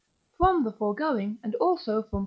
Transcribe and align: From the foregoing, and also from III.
From 0.35 0.63
the 0.63 0.71
foregoing, 0.71 1.37
and 1.43 1.53
also 1.53 2.01
from 2.01 2.19
III. 2.19 2.19